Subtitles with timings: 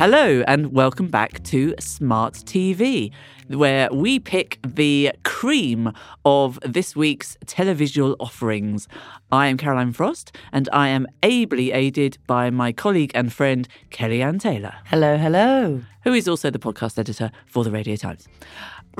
[0.00, 3.12] Hello, and welcome back to Smart TV,
[3.48, 5.92] where we pick the cream
[6.24, 8.88] of this week's televisual offerings.
[9.30, 14.40] I am Caroline Frost, and I am ably aided by my colleague and friend, Kellyanne
[14.40, 14.72] Taylor.
[14.86, 15.82] Hello, hello.
[16.04, 18.26] Who is also the podcast editor for the Radio Times.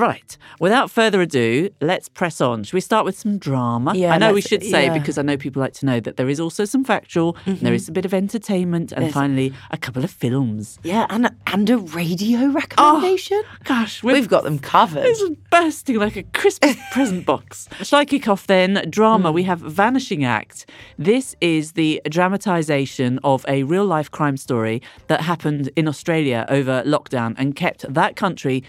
[0.01, 0.39] Right.
[0.59, 2.65] Without further ado, let's press on.
[2.65, 3.95] Should we start with some drama?
[3.95, 4.95] Yeah, I know we should say yeah.
[4.95, 7.67] because I know people like to know that there is also some factual, there mm-hmm.
[7.67, 10.79] is a bit of entertainment, and There's- finally a couple of films.
[10.83, 13.43] Yeah, and and a radio oh, recommendation.
[13.65, 15.05] Gosh, We've got them covered.
[15.05, 17.69] It's bursting like a Christmas present box.
[17.83, 18.83] Shall I kick off then?
[18.89, 19.31] Drama.
[19.31, 19.47] We mm.
[19.49, 20.65] have Vanishing Act.
[20.99, 26.83] This is the dramatisation of a real life crime story that happened in Australia over
[26.85, 28.65] lockdown and kept that country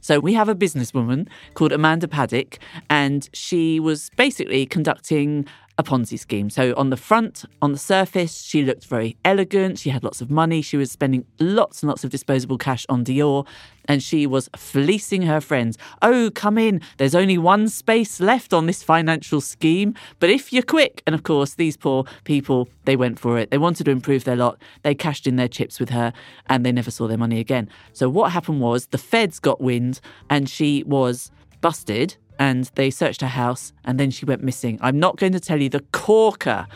[0.00, 5.46] So we have a businesswoman called Amanda Paddock, and she was basically conducting
[5.78, 6.48] a Ponzi scheme.
[6.48, 9.78] So on the front, on the surface, she looked very elegant.
[9.78, 10.62] She had lots of money.
[10.62, 13.46] She was spending lots and lots of disposable cash on Dior.
[13.88, 15.76] And she was fleecing her friends.
[16.02, 16.80] Oh, come in.
[16.96, 19.94] There's only one space left on this financial scheme.
[20.18, 23.50] But if you're quick, and of course, these poor people, they went for it.
[23.50, 24.60] They wanted to improve their lot.
[24.82, 26.12] They cashed in their chips with her
[26.48, 27.68] and they never saw their money again.
[27.92, 30.00] So what happened was the feds got wind
[30.30, 34.78] and she was busted and they searched her house and then she went missing.
[34.80, 36.66] I'm not going to tell you the corker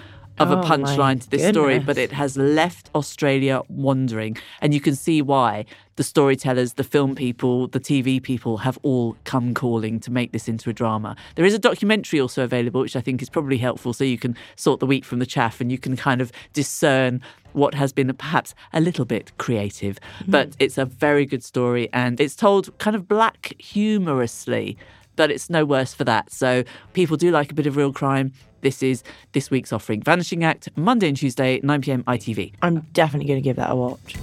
[0.41, 4.39] of a Oh, my punchline to this story, but it has left Australia wondering.
[4.63, 5.67] And you can see why
[5.97, 10.49] the storytellers, the film people, the TV people have all come calling to make this
[10.49, 11.15] into a drama.
[11.35, 14.35] There is a documentary also available, which I think is probably helpful so you can
[14.57, 17.21] sort the wheat from the chaff and you can kind of discern
[17.53, 19.99] what has been perhaps a little bit creative.
[20.27, 20.55] But hmm.
[20.59, 24.79] it's a very good story and it's told kind of black humorously
[25.17, 26.33] but it's no worse for that.
[26.33, 28.33] So people do like a bit of real crime.
[28.63, 30.03] This is this week's offering.
[30.03, 32.55] Vanishing Act, Monday and Tuesday, 9 pm ITV.
[32.63, 34.17] I'm definitely going to give that a watch.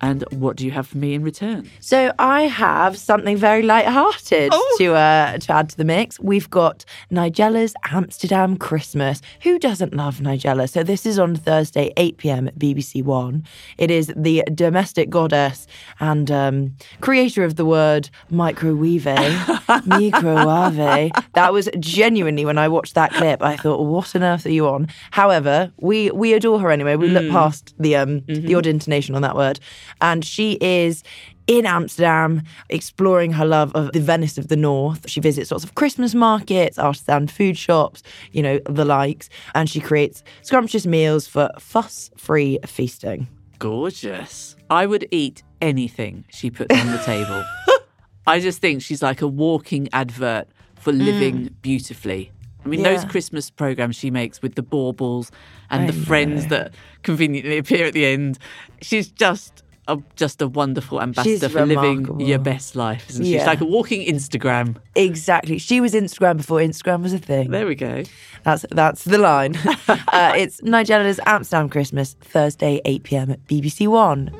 [0.00, 1.70] And what do you have for me in return?
[1.80, 4.74] So I have something very light-hearted Oh.
[4.78, 6.18] to uh, to add to the mix.
[6.20, 9.20] We've got Nigella's Amsterdam Christmas.
[9.42, 10.68] Who doesn't love Nigella?
[10.68, 12.48] So this is on Thursday, 8 p.m.
[12.48, 13.44] at BBC One.
[13.78, 15.66] It is the domestic goddess
[16.00, 19.06] and um, creator of the word microwave,
[19.86, 21.12] microwave.
[21.34, 23.42] That was genuinely when I watched that clip.
[23.42, 24.88] I thought, what on earth are you on?
[25.12, 26.96] However, we we adore her anyway.
[26.96, 29.60] We look past the um the odd intonation on that word,
[30.00, 31.02] and she is
[31.46, 35.08] in Amsterdam, exploring her love of the Venice of the North.
[35.08, 39.80] She visits lots of Christmas markets, artisan food shops, you know, the likes, and she
[39.80, 43.28] creates scrumptious meals for fuss free feasting.
[43.58, 44.56] Gorgeous.
[44.70, 47.44] I would eat anything she puts on the table.
[48.26, 51.04] I just think she's like a walking advert for mm.
[51.04, 52.32] living beautifully.
[52.64, 55.32] I mean, those Christmas programs she makes with the baubles
[55.68, 58.38] and I the friends that conveniently appear at the end,
[58.80, 63.32] she's just a, just a wonderful ambassador She's for living your best life, isn't she?
[63.32, 64.76] She's like a walking Instagram.
[64.94, 65.58] Exactly.
[65.58, 67.50] She was Instagram before Instagram was a thing.
[67.50, 68.04] There we go.
[68.44, 69.56] That's that's the line.
[69.88, 73.30] uh, it's Nigella's Amsterdam Christmas, Thursday, 8 p.m.
[73.30, 74.30] at BBC One.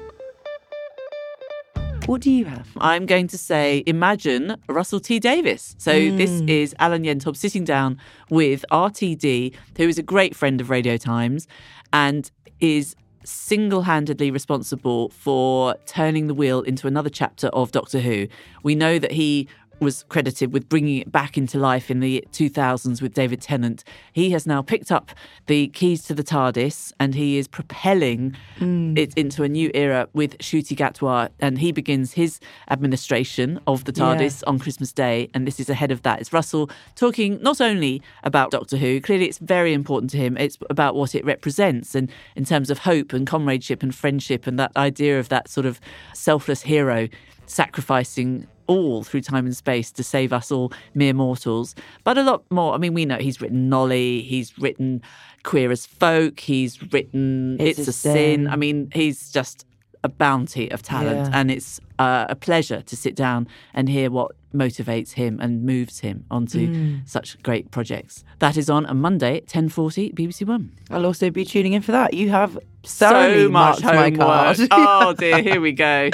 [2.07, 2.69] What do you have?
[2.79, 5.77] I'm going to say, imagine Russell T Davies.
[5.79, 7.97] So this is Alan Yentob sitting down
[8.29, 11.47] with RTD, who is a great friend of Radio Times
[11.93, 12.29] and
[12.59, 18.29] is single-handedly responsible for turning the wheel into another chapter of Doctor Who.
[18.63, 19.49] We know that he
[19.83, 23.85] was credited with bringing it back into life in the 2000s with David Tennant.
[24.13, 25.11] He has now picked up
[25.47, 28.97] the keys to the TARDIS and he is propelling mm.
[28.97, 31.29] it into a new era with Ncuti Gatwa.
[31.41, 32.41] And he begins his
[32.71, 35.29] administration of the TARDIS on Christmas Day.
[35.35, 36.21] And this is ahead of that.
[36.21, 40.57] It's Russell talking not only about Doctor Who, clearly it's very important to him, it's
[40.71, 44.75] about what it represents and in terms of hope and comradeship and friendship and that
[44.77, 45.81] idea of that sort of
[46.15, 47.09] selfless hero
[47.47, 51.75] sacrificing all through time and space to save us all mere mortals.
[52.05, 52.75] But a lot more.
[52.75, 55.03] I mean, we know he's written Nolly, he's written
[55.45, 58.49] Queer as Folk, he's written It's, It's a, sin.
[58.49, 59.67] I mean, he's just
[60.05, 61.39] a bounty of talent, Yeah.
[61.41, 66.01] and it's uh, a pleasure to sit down and hear what motivates him and moves
[66.01, 67.09] him onto Mm.
[67.09, 68.25] such great projects.
[68.41, 70.73] That is on a Monday at 10.40 BBC One.
[70.91, 72.15] I'll also be tuning in for that.
[72.15, 74.57] You have so much homework.
[74.73, 76.11] oh dear, here we go.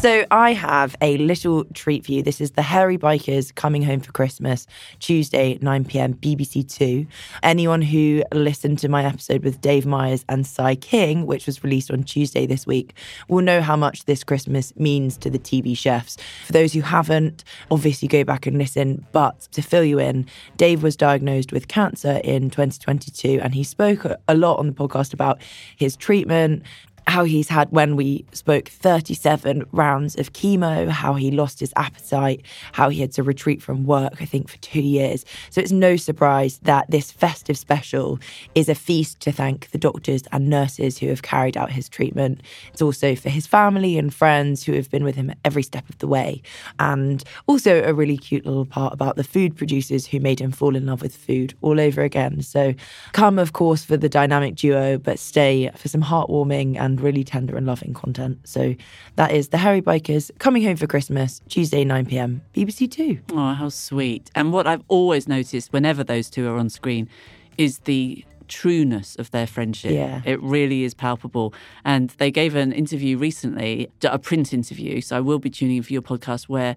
[0.00, 2.22] So I have a little treat for you.
[2.22, 4.64] This is the Hairy Bikers coming home for Christmas,
[5.00, 6.14] Tuesday, 9 p.m.
[6.14, 7.04] BBC Two.
[7.42, 11.90] Anyone who listened to my episode with Dave Myers and Si King, which was released
[11.90, 12.94] on Tuesday this week,
[13.28, 16.16] will know how much this Christmas means to the TV chefs.
[16.46, 19.04] For those who haven't, obviously go back and listen.
[19.10, 24.04] But to fill you in, Dave was diagnosed with cancer in 2022, and he spoke
[24.04, 25.42] a- lot on the podcast about
[25.76, 26.62] his treatment,
[27.08, 32.44] how he's had when we spoke 37 rounds of chemo, how he lost his appetite,
[32.72, 35.24] how he had to retreat from work, I think, for two years.
[35.50, 38.18] So it's no surprise that this festive special
[38.54, 42.42] is a feast to thank the doctors and nurses who have carried out his treatment.
[42.72, 45.98] It's also for his family and friends who have been with him every step of
[45.98, 46.42] the way.
[46.78, 50.76] And also a really cute little part about the food producers who made him fall
[50.76, 52.42] in love with food all over again.
[52.42, 52.74] So
[53.12, 57.56] come, of course, for the dynamic duo, but stay for some heartwarming and really tender
[57.56, 58.38] and loving content.
[58.44, 58.74] So
[59.16, 63.18] that is the Hairy Bikers coming home for Christmas, Tuesday, 9 pm, BBC Two.
[63.32, 64.30] Oh, how sweet.
[64.34, 67.08] And what I've always noticed whenever those two are on screen
[67.56, 69.92] is the trueness of their friendship.
[69.92, 70.22] Yeah.
[70.24, 71.52] It really is palpable.
[71.84, 75.00] And they gave an interview recently, a print interview.
[75.00, 76.74] So I will be tuning in for your podcast where,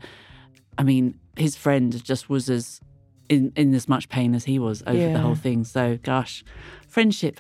[0.78, 2.82] I mean, his friend just was as
[3.30, 5.14] in, in as much pain as he was over Yeah.
[5.14, 5.64] the whole thing.
[5.64, 6.44] So, gosh,
[6.90, 7.40] friendship,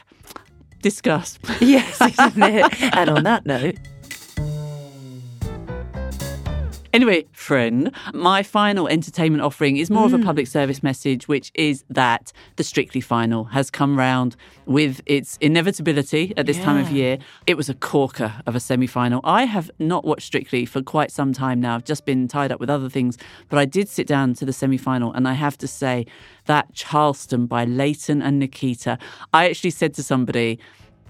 [0.82, 1.40] discuss.
[1.60, 2.82] Yes, isn't it?
[2.96, 3.78] and on that note,
[6.94, 10.26] Anyway, friend, my final entertainment offering is more of a Mm.
[10.26, 14.36] public service message, which is that the Strictly final has come round
[14.66, 17.18] with its inevitability at this time of year.
[17.48, 19.22] It was a corker of a semi final.
[19.24, 21.76] I have not watched Strictly for quite some time now.
[21.76, 23.18] I've just been tied up with other things,
[23.48, 26.06] but I did sit down to the semi final, and I have to say
[26.46, 28.98] that Charleston by Layton and Nikita.
[29.34, 30.60] I actually said to somebody,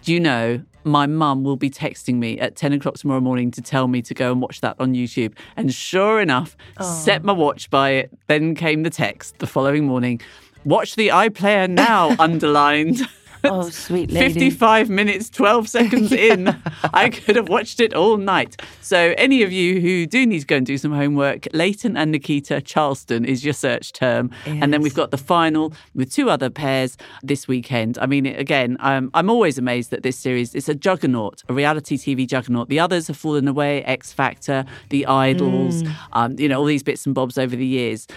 [0.04, 3.62] do you know my mum will be texting me at 10 o'clock tomorrow morning to
[3.62, 5.34] tell me to go and watch that on YouTube?
[5.56, 8.12] And sure enough, set my watch by it.
[8.28, 10.22] Then came the text the following morning
[10.66, 13.02] watch the iPlayer now, underlined.
[13.46, 14.34] oh, sweet lady.
[14.34, 16.56] 55 minutes, 12 seconds in.
[16.94, 18.62] I could have watched it all night.
[18.82, 22.12] So, any of you who do need to go and do some homework, Layton and
[22.12, 24.32] Nikita Charleston is your search term.
[24.46, 27.98] And then we've got the final with two other pairs this weekend.
[28.00, 31.98] I mean, again, I'm, I'm always amazed that this series is a juggernaut, a reality
[31.98, 32.70] TV juggernaut.
[32.70, 37.06] The others have fallen away X Factor, The Idols, um, you know, all these bits
[37.06, 38.08] and bobs over the years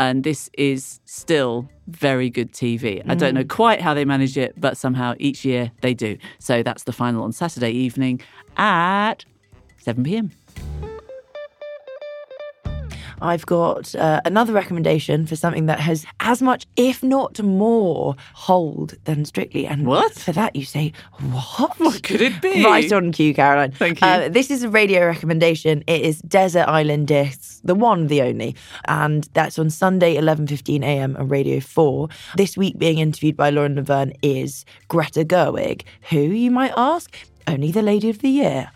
[0.00, 3.02] and this is still very good TV.
[3.06, 3.48] I don't know mm.
[3.50, 6.16] quite how they manage it, but somehow each year they do.
[6.38, 8.22] So that's the final on Saturday evening
[8.56, 9.26] at
[9.76, 10.30] 7 pm.
[13.22, 18.94] I've got uh, another recommendation for something that has as much, if not more, hold
[19.04, 19.66] than Strictly.
[19.66, 20.12] And What?
[20.14, 21.78] For that, you say, what?
[21.78, 22.64] What could it be?
[22.64, 23.72] Right on cue, Caroline.
[23.72, 24.06] Thank you.
[24.06, 25.84] Uh, this is a radio recommendation.
[25.86, 31.16] It is Desert Island Discs, the one, the only, and that's on Sunday, 11:15 a.m.
[31.16, 32.08] on Radio Four.
[32.36, 37.70] This week, being interviewed by Lauren Laverne is Greta Gerwig, who you might ask, only
[37.70, 38.70] the Lady of the Year.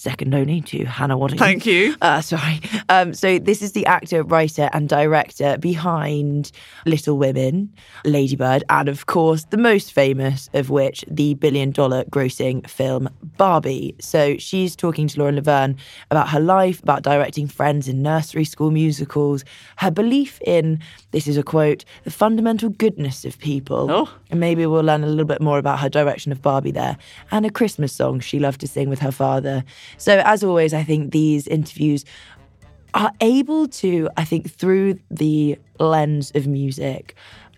[0.00, 1.38] Second only to Hannah Waddingham.
[1.38, 1.94] Thank you.
[2.10, 2.60] Uh, sorry.
[2.88, 6.50] Um, so this is the actor, writer, and director behind
[6.86, 7.72] Little Women,
[8.06, 13.94] Ladybird, and of course the most famous of which, the billion-dollar grossing film Barbie.
[14.00, 15.76] So she's talking to Lauren Laverne
[16.10, 19.44] about her life, about directing Friends in nursery school musicals,
[19.76, 20.80] her belief in
[21.10, 23.90] this is a quote the fundamental goodness of people.
[23.90, 24.08] Oh.
[24.30, 26.96] And maybe we'll learn a little bit more about her direction of Barbie there,
[27.30, 29.64] and a Christmas song she loved to sing with her father.
[29.96, 32.04] So, as always, I think these interviews
[32.94, 37.14] are able to, I think, through the lens of music,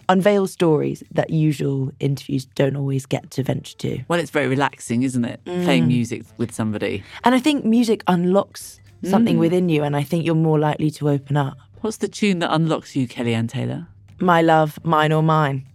[0.09, 4.03] unveil stories that usual interviews don't always get to venture to.
[4.09, 5.41] Well, it's very relaxing, isn't it?
[5.45, 5.65] Mm.
[5.65, 7.03] Playing music with somebody.
[7.25, 9.41] And I think music unlocks something mm.
[9.41, 11.57] within you, and I think you're more likely to open up.
[11.81, 13.89] What's the tune that unlocks you, Kellyanne Taylor?
[14.21, 15.67] My love, mine or mine.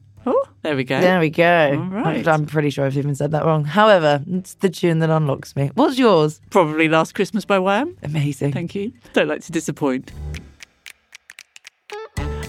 [0.68, 1.00] There we go.
[1.00, 1.70] There we go.
[1.80, 2.28] All right.
[2.28, 3.64] I'm pretty sure I've even said that wrong.
[3.64, 5.72] However, it's the tune that unlocks me.
[5.76, 6.42] What's yours?
[6.50, 7.96] Probably Last Christmas by Wham.
[8.04, 8.52] Amazing.
[8.52, 8.92] Thank you.
[9.14, 10.12] Don't like to disappoint.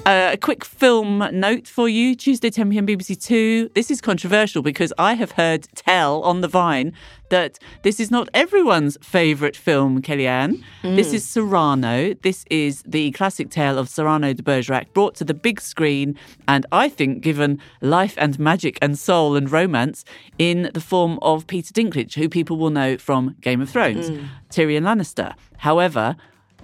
[0.08, 3.68] Uh, a quick film note for you Tuesday, 10 pm, BBC Two.
[3.74, 6.94] This is controversial because I have heard tell on the Vine
[7.28, 10.64] that this is not everyone's favourite film, Kellyanne.
[10.96, 12.14] This is Cyrano.
[12.22, 16.64] This is the classic tale of Cyrano de Bergerac brought to the big screen and
[16.72, 20.06] I think given life and magic and soul and romance
[20.38, 24.08] in the form of Peter Dinklage, who people will know from Game of Thrones,
[24.48, 25.34] Tyrion Lannister.
[25.58, 26.16] However,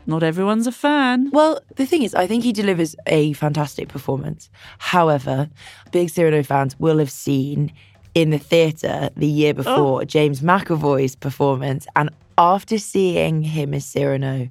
[0.07, 1.31] not everyone's a fan.
[1.31, 4.51] Well, the thing is, I think he delivers a fantastic performance.
[4.79, 5.49] However,
[5.93, 7.73] big Cyrano fans will have seen
[8.15, 9.55] in the theatre the year oh.
[9.55, 11.87] before James McAvoy's performance.
[11.97, 14.49] And after seeing him as Cyrano,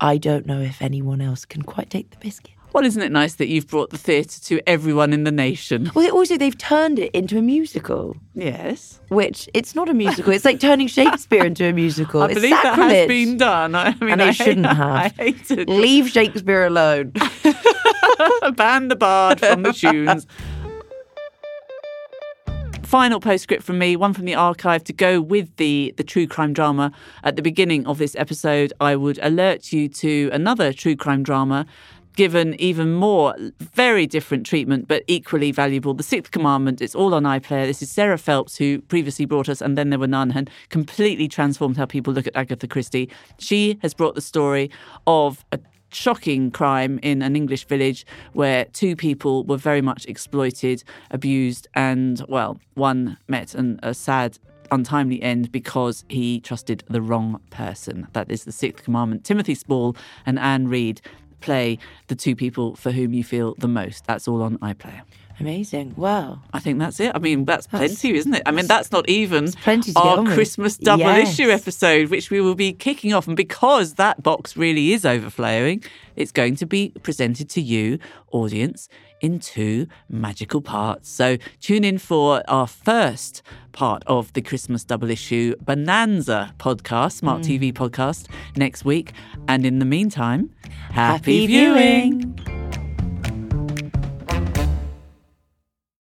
[0.00, 2.54] I don't know if anyone else can quite take the biscuit.
[2.72, 5.90] Well, isn't it nice that you've brought the theatre to everyone in the nation?
[5.94, 9.00] Well, also, they've turned it into a musical, Yes.
[9.08, 10.32] which it's not a musical.
[10.32, 12.22] It's like turning Shakespeare into a musical.
[12.22, 13.74] I it's believe that has been done.
[13.74, 14.88] I mean, And I it shouldn't hate, have.
[14.96, 15.68] I hate it.
[15.68, 17.12] Leave Shakespeare alone.
[18.54, 20.26] Ban the bard from the tunes.
[22.82, 26.52] Final postscript from me, one from the archive to go with the the true crime
[26.52, 26.90] drama.
[27.22, 31.66] At the beginning of this episode, I would alert you to another true crime drama
[32.16, 37.24] given even more very different treatment but equally valuable the sixth commandment it's all on
[37.24, 40.50] iplayer this is sarah phelps who previously brought us and then there were none and
[40.68, 44.70] completely transformed how people look at agatha christie she has brought the story
[45.06, 45.58] of a
[45.92, 52.24] shocking crime in an English village where two people were very much exploited, abused, and,
[52.28, 54.38] well, one met an, a sad,
[54.70, 58.06] untimely end because he trusted the wrong person.
[58.12, 59.24] That is the sixth commandment.
[59.24, 61.00] Timothy Spall and Anne Reid
[61.40, 61.78] play
[62.08, 64.06] the two people for whom you feel the most.
[64.06, 65.02] That's all on iPlayer.
[65.40, 65.94] Amazing.
[65.96, 66.42] Wow.
[66.52, 67.12] I think that's it.
[67.14, 68.42] I mean, that's, plenty, isn't it?
[68.44, 69.48] I mean, that's not even
[69.96, 70.26] our.
[70.26, 71.32] Christmas double Yes.
[71.32, 73.26] issue episode, which we will be kicking off.
[73.26, 75.82] And because that box really is overflowing,
[76.14, 77.98] it's going to be presented to you,
[78.32, 81.08] audience, in two magical parts.
[81.08, 87.42] So tune in for our first part of the Christmas double issue Bonanza podcast, Smart
[87.42, 87.46] Mm.
[87.60, 89.12] TV podcast, next week.
[89.48, 90.50] And in the meantime,
[90.92, 92.34] Happy happy viewing.
[92.34, 92.59] viewing.